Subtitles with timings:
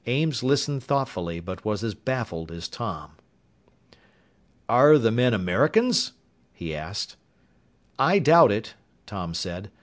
[0.07, 3.11] Ames listened thoughtfully but was as baffled as Tom.
[4.67, 6.13] "Are the men Americans?"
[6.51, 7.17] he asked.
[7.99, 8.73] "I doubt it,"
[9.05, 9.69] Tom said.